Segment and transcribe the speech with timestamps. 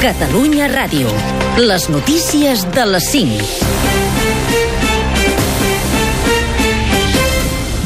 [0.00, 1.10] Catalunya Ràdio.
[1.60, 3.36] Les notícies de les 5.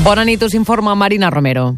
[0.06, 1.72] Bona nit, us informa Marina Romero.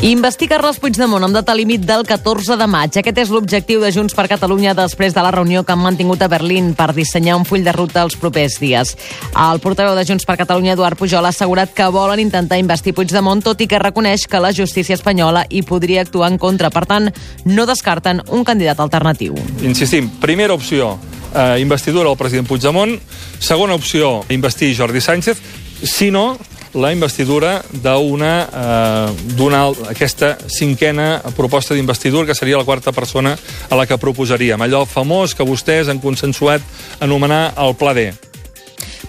[0.00, 2.94] Investir Carles Puigdemont amb data límit del 14 de maig.
[2.96, 6.28] Aquest és l'objectiu de Junts per Catalunya després de la reunió que han mantingut a
[6.32, 8.94] Berlín per dissenyar un full de ruta els propers dies.
[9.36, 13.42] El portaveu de Junts per Catalunya, Eduard Pujol, ha assegurat que volen intentar investir Puigdemont,
[13.44, 16.70] tot i que reconeix que la justícia espanyola hi podria actuar en contra.
[16.72, 17.10] Per tant,
[17.44, 19.36] no descarten un candidat alternatiu.
[19.60, 20.94] Insistim, primera opció,
[21.34, 22.96] eh, investidura del president Puigdemont.
[23.38, 25.36] Segona opció, investir Jordi Sánchez.
[25.84, 26.38] Si no,
[26.74, 33.36] la investidura d'una eh, aquesta cinquena proposta d'investidura, que seria la quarta persona
[33.68, 34.60] a la que proposaríem.
[34.62, 36.62] Allò famós que vostès han consensuat
[37.00, 38.10] anomenar el Pla D.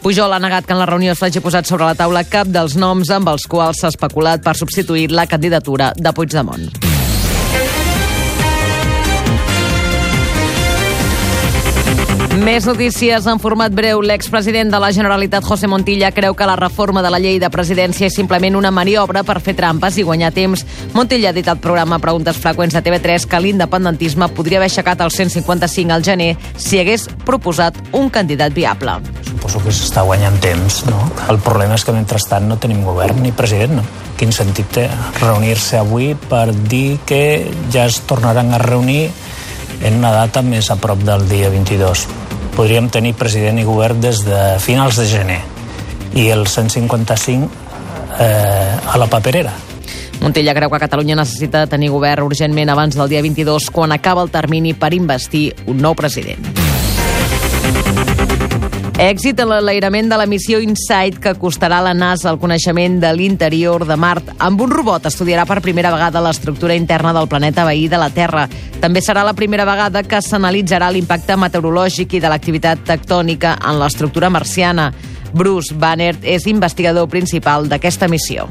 [0.02, 3.12] Pujol ha negat que en la reunió s'hagi posat sobre la taula cap dels noms
[3.14, 6.91] amb els quals s'ha especulat per substituir la candidatura de Puigdemont.
[12.40, 14.00] Més notícies en format breu.
[14.00, 18.08] L'expresident de la Generalitat, José Montilla, creu que la reforma de la llei de presidència
[18.08, 20.64] és simplement una maniobra per fer trampes i guanyar temps.
[20.94, 25.12] Montilla ha dit al programa Preguntes Freqüents de TV3 que l'independentisme podria haver aixecat el
[25.12, 28.96] 155 al gener si hagués proposat un candidat viable.
[29.28, 31.04] Suposo que s'està guanyant temps, no?
[31.28, 33.84] El problema és que mentrestant no tenim govern ni president, no?
[34.16, 34.88] Quin sentit té
[35.20, 39.10] reunir-se avui per dir que ja es tornaran a reunir
[39.84, 42.06] en una data més a prop del dia 22.
[42.56, 45.42] Podríem tenir president i govern des de finals de gener
[46.16, 47.50] i el 155
[48.20, 49.54] eh, a la paperera.
[50.22, 54.30] Montilla creu que Catalunya necessita tenir govern urgentment abans del dia 22, quan acaba el
[54.30, 56.46] termini per investir un nou president.
[59.02, 63.82] Èxit en l'enlairament de la missió InSight que costarà la NASA el coneixement de l'interior
[63.90, 64.28] de Mart.
[64.38, 68.44] Amb un robot estudiarà per primera vegada l'estructura interna del planeta veí de la Terra.
[68.78, 74.30] També serà la primera vegada que s'analitzarà l'impacte meteorològic i de l'activitat tectònica en l'estructura
[74.30, 74.92] marciana.
[75.34, 78.48] Bruce Banner és investigador principal d'aquesta missió.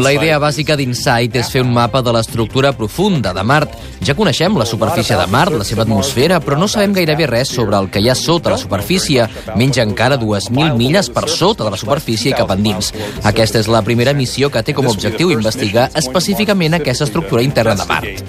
[0.00, 3.74] La idea bàsica d'Insight és fer un mapa de l'estructura profunda de Mart.
[4.04, 7.76] Ja coneixem la superfície de Mart, la seva atmosfera, però no sabem gairebé res sobre
[7.76, 9.26] el que hi ha sota la superfície,
[9.56, 12.92] menys encara 2.000 milles per sota de la superfície i cap endins.
[13.28, 17.76] Aquesta és la primera missió que té com a objectiu investigar específicament aquesta estructura interna
[17.76, 18.24] de Mart.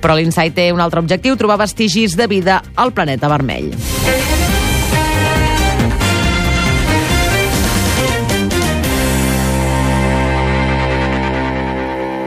[0.00, 3.72] Però l'Insight té un altre objectiu, trobar vestigis de vida al planeta vermell.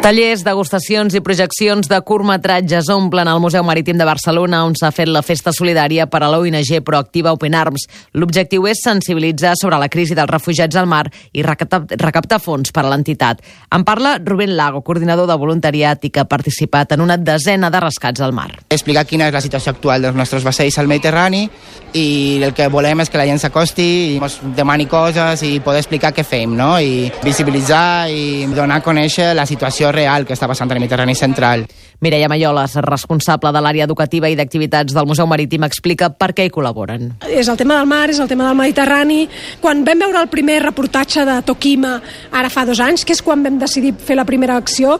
[0.03, 5.07] Tallers, degustacions i projeccions de curtmetratges omplen el Museu Marítim de Barcelona, on s'ha fet
[5.07, 7.85] la festa solidària per a l'ONG Proactiva Open Arms.
[8.19, 12.83] L'objectiu és sensibilitzar sobre la crisi dels refugiats al mar i recaptar, recaptar fons per
[12.83, 13.39] a l'entitat.
[13.71, 17.83] En parla Rubén Lago, coordinador de voluntariat i que ha participat en una desena de
[17.85, 18.49] rescats al mar.
[18.67, 21.45] Explicar quina és la situació actual dels nostres vaixells al Mediterrani
[21.93, 23.87] i el que volem és que la gent s'acosti
[24.17, 26.73] i ens demani coses i poder explicar què fem, no?
[26.75, 31.67] I visibilitzar i donar a conèixer la situació real que està passant al Mediterrani central.
[32.03, 36.51] Mireia Mayolas, responsable de l'àrea educativa i d'activitats del Museu Marítim, explica per què hi
[36.51, 37.13] col·laboren.
[37.29, 39.21] És el tema del mar, és el tema del Mediterrani.
[39.61, 41.95] Quan vam veure el primer reportatge de Tokima,
[42.31, 44.97] ara fa dos anys, que és quan vam decidir fer la primera acció,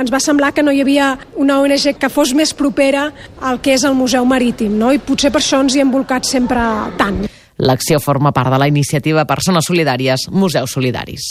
[0.00, 3.74] ens va semblar que no hi havia una ONG que fos més propera al que
[3.76, 4.92] és el Museu Marítim, no?
[4.92, 6.64] i potser per això ens hi hem volcat sempre
[6.98, 7.26] tant.
[7.60, 11.30] L'acció forma part de la iniciativa Persones Solidàries, Museus Solidaris.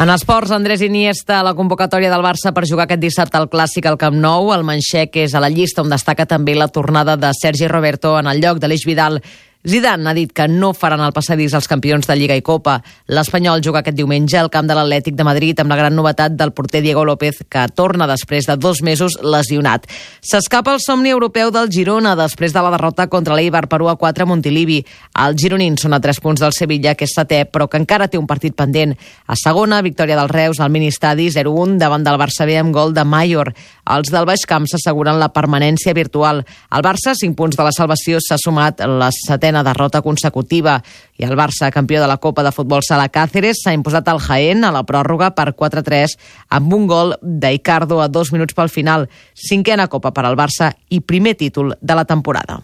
[0.00, 3.84] En esports, Andrés Iniesta a la convocatòria del Barça per jugar aquest dissabte al Clàssic
[3.84, 4.48] al Camp Nou.
[4.54, 8.30] El Manxec és a la llista on destaca també la tornada de Sergi Roberto en
[8.32, 9.20] el lloc de l'Eix Vidal
[9.62, 12.78] Zidane ha dit que no faran el passadís als campions de Lliga i Copa.
[13.12, 16.54] L'Espanyol juga aquest diumenge al camp de l'Atlètic de Madrid amb la gran novetat del
[16.56, 19.84] porter Diego López, que torna després de dos mesos lesionat.
[20.24, 23.96] S'escapa el somni europeu del Girona després de la derrota contra l'Eibar per 1 a
[24.00, 24.78] 4 a Montilivi.
[25.26, 28.16] Els gironins són a 3 punts del Sevilla, que és setè, però que encara té
[28.16, 28.96] un partit pendent.
[29.28, 33.04] A segona, victòria del Reus al Ministadi 0-1 davant del Barça B amb gol de
[33.04, 33.52] Mayor.
[33.92, 36.46] Els del Baix Camp s'asseguren la permanència virtual.
[36.72, 40.78] El Barça, 5 punts de la salvació, s'ha sumat la setena derrota consecutiva
[41.18, 44.64] i el Barça, campió de la Copa de Futbol Sala Cáceres, s'ha imposat al Jaén
[44.64, 46.16] a la pròrroga per 4-3
[46.48, 49.08] amb un gol d'Icardo a dos minuts pel final.
[49.34, 52.62] Cinquena Copa per al Barça i primer títol de la temporada.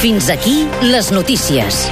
[0.00, 1.86] Fins aquí les notícies.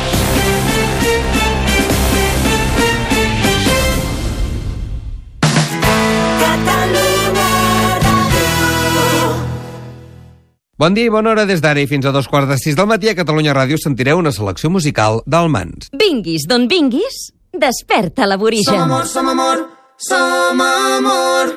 [10.78, 12.86] Bon dia i bona hora des d'ara i fins a dos quarts de sis del
[12.86, 15.88] matí a Catalunya Ràdio sentireu una selecció musical d'Almans.
[15.90, 17.16] Vinguis d'on vinguis,
[17.50, 18.78] desperta l'aborigen.
[18.78, 19.64] Som amor, som amor,
[19.98, 21.50] som amor.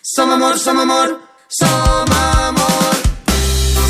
[0.00, 1.12] Som amor, som amor,
[1.60, 2.96] som amor.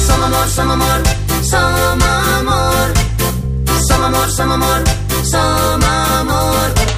[0.08, 1.06] Som amor, som amor,
[1.52, 2.94] som amor.
[3.87, 4.84] Som amor, som amor,
[5.22, 6.88] som amor.
[6.88, 6.98] No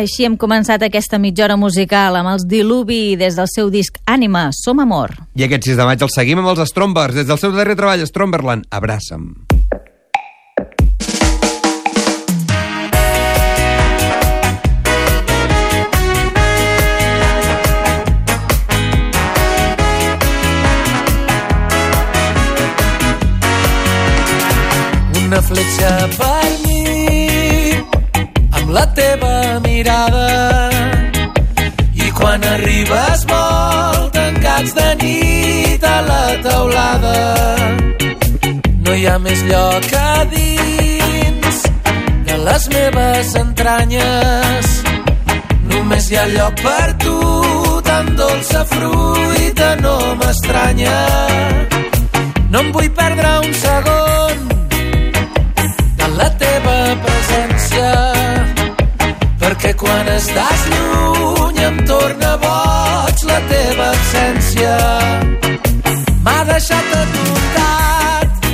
[0.00, 4.46] Així hem començat aquesta mitja hora musical amb els Diluvi des del seu disc Ànima,
[4.56, 5.12] Som Amor.
[5.36, 7.20] I aquest 6 de maig el seguim amb els Strombers.
[7.20, 9.34] Des del seu darrer treball, Stromberland, abraça'm.
[25.30, 27.76] una fletxa per mi
[28.50, 29.29] amb la teva
[29.80, 30.70] mirada.
[32.04, 37.16] I quan arribes molt tancats de nit a la teulada
[38.84, 41.62] no hi ha més lloc a dins
[42.28, 44.74] de les meves entranyes.
[45.70, 47.16] Només hi ha lloc per tu
[47.88, 50.98] tan dolça fruita no m'estranya.
[52.50, 54.44] No em vull perdre un segon
[56.00, 57.19] de la teva presència
[60.20, 64.74] estàs lluny em torna boig la teva absència.
[66.24, 68.48] M'ha deixat atontat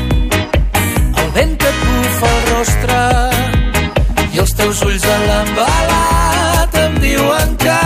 [1.23, 3.01] el vent que bufa el rostre
[4.35, 7.81] i els teus ulls a l'embalat em diuen que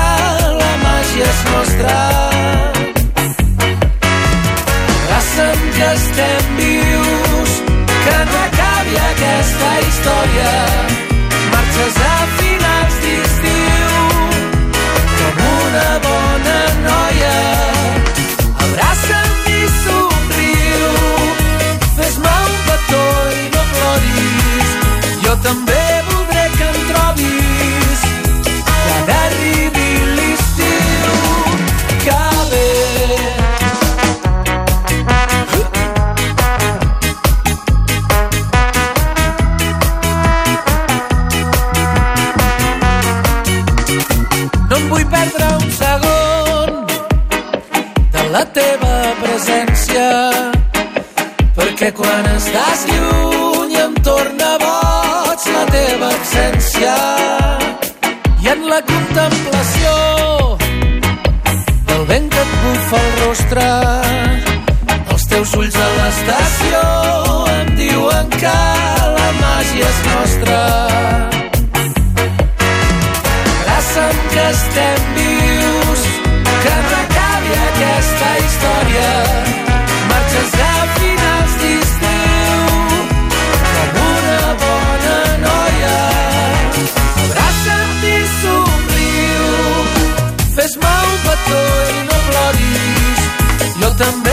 [0.63, 1.99] la màgia és nostra.
[5.81, 7.53] Que estem vius
[8.05, 10.60] que no acabi aquesta història
[94.01, 94.30] jo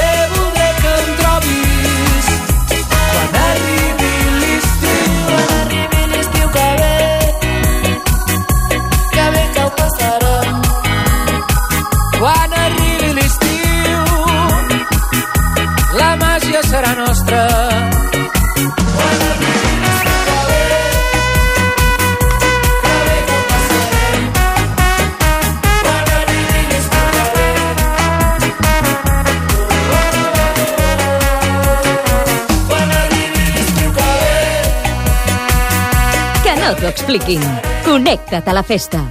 [37.17, 37.41] expliquin.
[37.83, 39.05] Connecta't a la festa.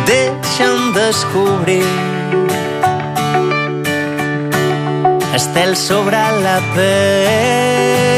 [0.05, 1.89] Deixa'm descobrir
[5.33, 8.11] Estel sobre la pell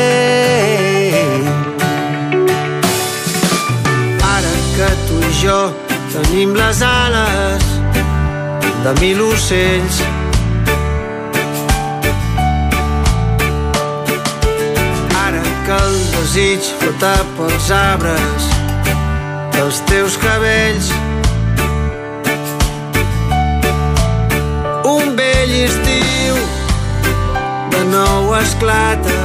[4.34, 5.62] Ara que tu i jo
[6.12, 7.83] tenim les ales
[8.84, 10.02] de mil ocells.
[15.26, 18.50] Ara que el desig flota pels arbres
[19.56, 20.92] dels teus cabells
[24.84, 26.44] Un vell estiu
[27.72, 29.20] de nou esclata.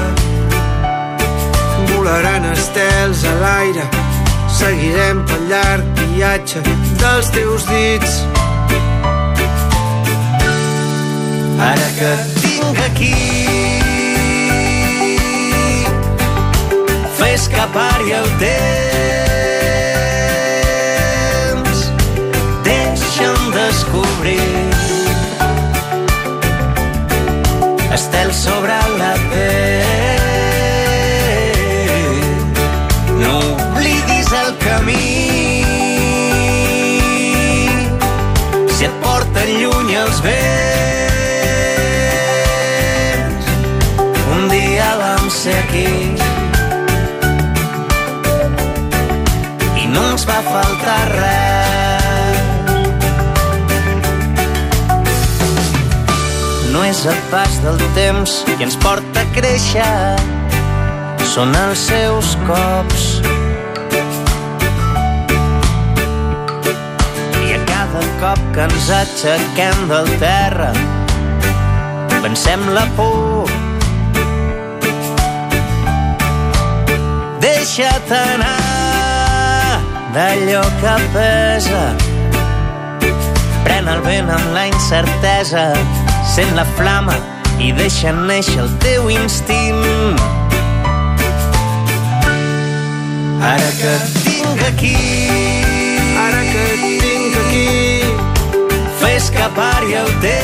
[1.91, 3.91] Volaran estels a l'aire.
[4.59, 6.63] Seguirem pel llarg viatge
[7.03, 8.23] dels teus dits
[11.59, 13.15] Ara que et tinc aquí
[17.19, 18.59] Fes escapar-hi el temps
[22.69, 24.47] Deixa'm descobrir
[27.99, 28.58] Estel sobre
[45.69, 45.85] aquí
[49.83, 52.47] i no ens va faltar res.
[56.73, 60.17] No és el pas del temps que ens porta a créixer,
[61.35, 63.07] són els seus cops.
[67.45, 70.73] I a cada cop que ens aixequem del terra
[72.19, 73.58] pensem la por
[77.59, 79.81] deixa't anar
[80.15, 81.81] d'allò que pesa
[83.65, 85.65] pren el vent amb la incertesa
[86.35, 87.17] sent la flama
[87.59, 89.83] i deixa néixer el teu instint
[93.51, 94.97] ara que et tinc aquí
[96.19, 97.71] Ara que et tinc aquí
[99.01, 100.39] Fes escapar-hi el temps.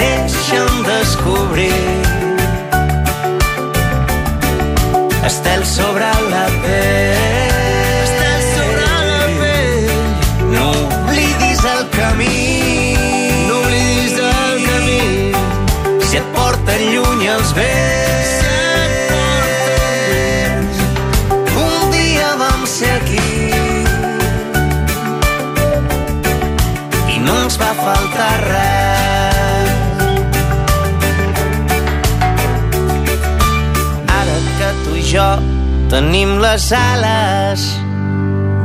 [0.00, 1.97] Deixa'm descobrir.
[5.28, 7.50] Estel sobre la pell.
[8.04, 10.52] Estel sobre la pell.
[10.54, 12.94] No oblidis el camí.
[13.48, 15.32] No oblidis el camí
[16.08, 17.87] Si et porten lluny els vents.
[35.88, 37.62] Tenim les ales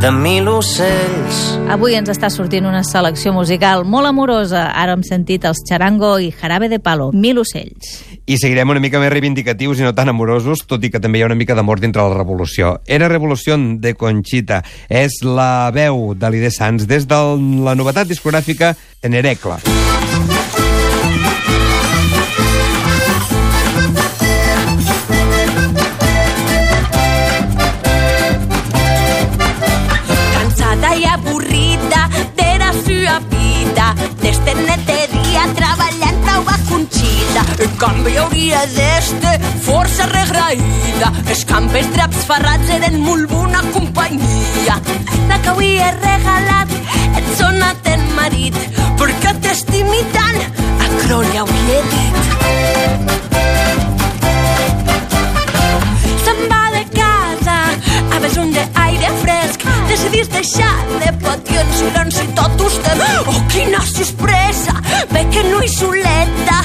[0.03, 1.37] de mil ocells.
[1.71, 4.65] Avui ens està sortint una selecció musical molt amorosa.
[4.75, 7.93] Ara hem sentit els Charango i Jarabe de Palo, Mil ocells.
[8.27, 11.23] I seguirem una mica més reivindicatius i no tan amorosos, tot i que també hi
[11.23, 12.75] ha una mica d'amor dintre la revolució.
[12.85, 14.59] Era Revolució de Conchita.
[14.89, 17.23] És la veu de l'Ide Sanz des de
[17.63, 19.61] la novetat discogràfica en Herecle.
[34.53, 37.41] TNT dia treballant taua Conxita.
[37.65, 39.31] En canvi hi hauria d'este
[39.65, 41.09] força regraïda.
[41.25, 44.77] Els campes draps ferrats eren molt bona companyia.
[45.31, 46.77] La que avui he regalat
[47.17, 48.57] et sona ten marit
[60.23, 63.01] Decidís deixar de patir en silenci tot usted.
[63.27, 64.73] Oh, quina sorpresa!
[65.11, 66.59] Ve que no hi soleta,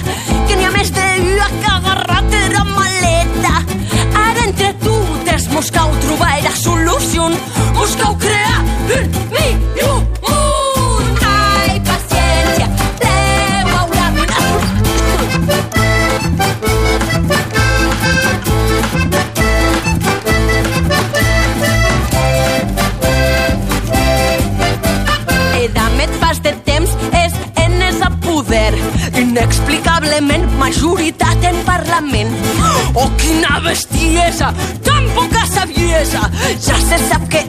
[31.99, 32.31] en Parlament
[32.95, 34.53] oh quina bestiesa
[34.85, 36.31] tan poca saviesa.
[36.67, 37.48] Ja se sap que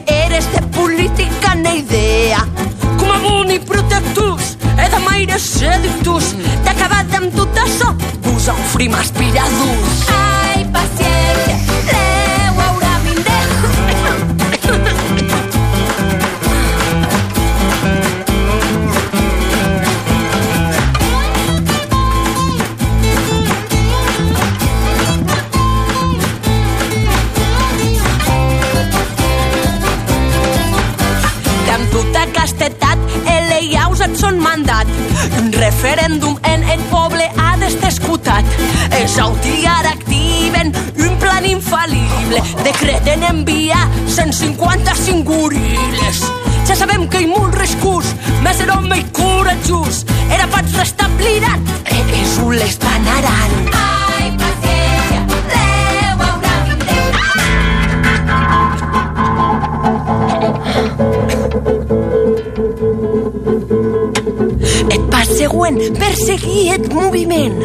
[65.60, 67.58] següent, perseguir et moviment.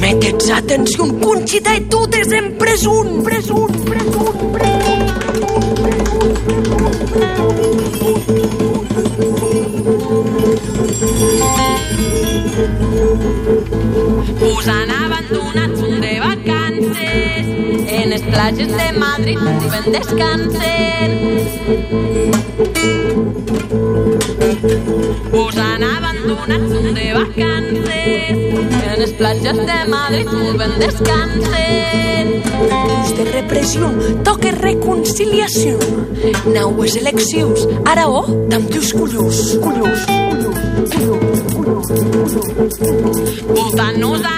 [0.00, 5.02] Mete'ts atenció, Conxita, i tu des en presunt, presunt, presunt, presunt.
[14.52, 17.44] Us han abandonat, són de vacances.
[17.98, 21.10] En les platges de Madrid ben descansen.
[25.32, 28.38] Us han abandonat, són de vacances.
[28.92, 32.32] En les platges de Madrid ben descansen.
[32.62, 33.90] Ús de repressió,
[34.24, 35.78] toque reconciliació.
[36.54, 40.06] Naues eleccions, ara oh, amb teus collons, collons,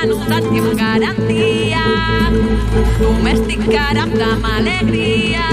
[0.04, 1.84] Votant-nos a nosaltres amb garantia.
[2.98, 5.46] Domesticarem amb alegria.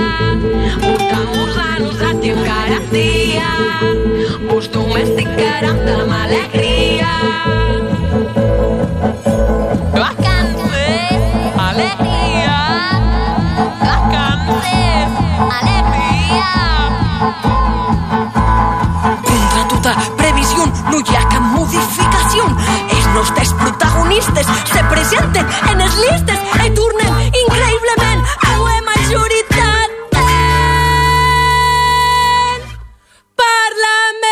[0.84, 3.48] Votant-nos a nosaltres amb garantia.
[4.58, 7.16] Us domesticarem amb alegria.
[9.96, 11.22] Vacances,
[11.70, 12.11] alegria.
[24.22, 29.90] Protagonistes se presenten en les listes i tornen increïblement a la majoritat.
[33.42, 34.30] Parlament!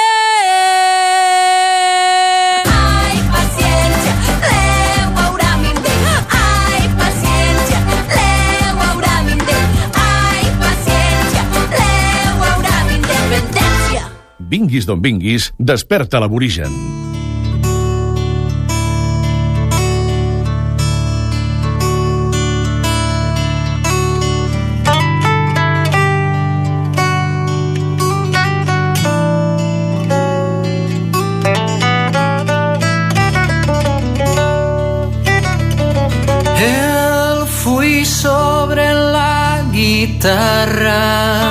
[2.69, 4.13] Ai, paciència,
[4.45, 6.37] Déu haurà mindet.
[6.37, 7.79] Ai, paciència,
[8.13, 9.69] Déu haurà mindet.
[10.05, 13.21] Ai, paciència, Déu haurà mindet.
[13.25, 14.05] Independència.
[14.39, 17.08] Vinguis d'on vinguis, desperta l'aborigen.
[40.19, 41.49] Guitarra.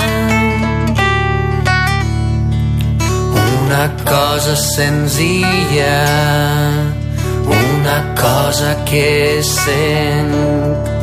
[3.64, 6.04] Una cosa senzilla
[7.46, 10.97] Una cosa que sent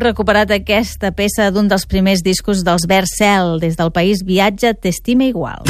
[0.00, 5.26] Recuperat aquesta peça d'un dels primers discos dels Verd Cel, des del país Viatge T'estima
[5.26, 5.66] igual.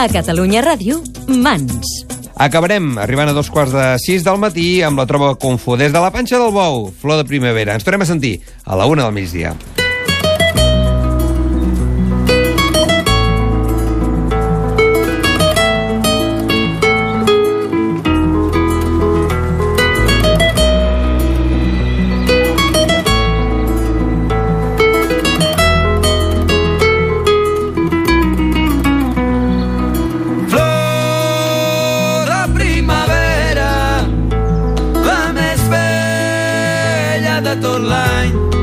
[0.00, 1.90] A Catalunya Ràdio, Mans.
[2.40, 6.00] Acabarem arribant a dos quarts de sis del matí amb la troba Confú des de
[6.00, 7.74] la panxa del bou, flor de primavera.
[7.76, 9.52] Ens tornem a sentir a la una del migdia.
[37.80, 38.59] online.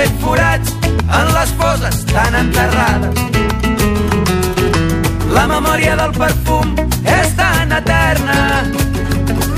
[0.00, 0.70] Fet forats
[1.18, 3.18] en les foses tan enterrades.
[5.36, 6.72] La memòria del perfum
[7.04, 8.38] és tan eterna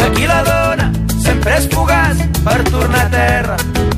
[0.00, 0.90] que qui la dona
[1.28, 3.91] sempre és fugaç per tornar a terra.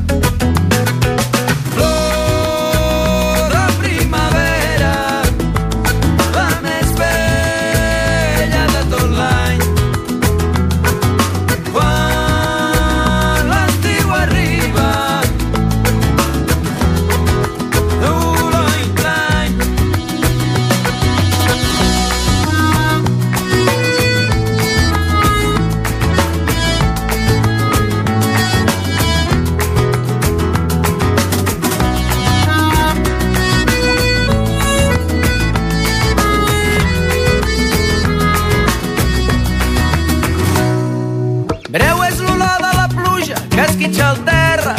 [41.74, 44.74] Breu és l'olor de la pluja que esquitxa el terra.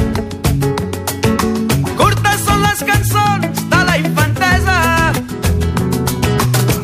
[1.99, 4.77] Curtes són les cançons de la infantesa.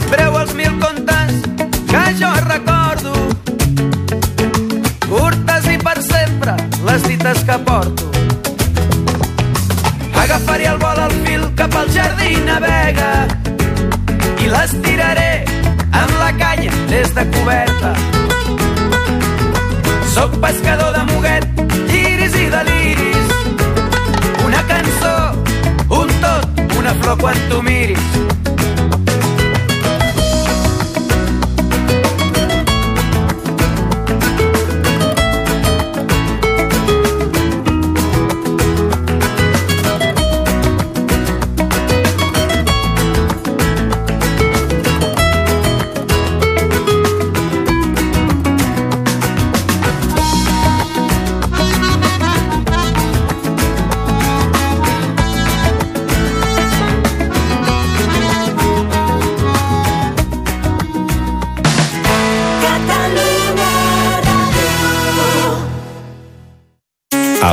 [0.09, 1.39] Breu els mil contes
[1.93, 3.15] que jo recordo.
[5.07, 6.59] Curtes i per sempre
[6.91, 8.11] les dites que porto.
[10.25, 13.13] Agafaré el vol al fil cap al jardí navega
[14.43, 15.31] i les tiraré
[15.87, 18.20] amb la canya des de coberta.
[20.13, 21.45] Soc pescador de muguet,
[21.87, 23.31] iris i deliris.
[24.43, 25.15] Una cançó,
[25.87, 28.40] un tot, una flor quan tu miris.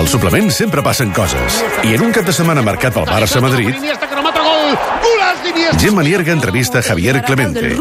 [0.09, 1.59] Al suplement sempre passen coses.
[1.85, 3.75] I en un cap de setmana marcat pel Barça-Madrid,
[5.79, 7.75] Gemma Nierga entrevista Javier Clemente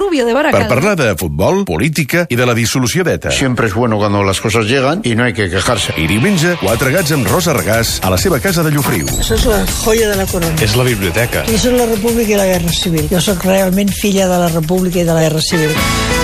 [0.51, 3.31] per parlar de futbol, política i de la dissolució d'ETA.
[3.31, 5.93] Siempre es bueno cuando las cosas llegan y no hay que quejarse.
[5.95, 9.07] I diumenge, quatre gats amb Rosa Regàs a la seva casa de Llofriu.
[9.07, 10.55] Eso es la joya de la corona.
[10.59, 11.45] És la biblioteca.
[11.47, 13.07] Eso es la República i la Guerra Civil.
[13.07, 15.71] Jo sóc realment filla de la República i de la Guerra Civil.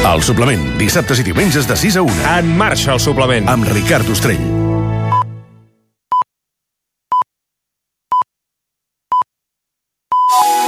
[0.03, 2.19] El suplement, dissabtes i diumenges de 6 a 1.
[2.41, 3.47] En marxa el suplement.
[3.47, 4.62] Amb Ricard Ostrell.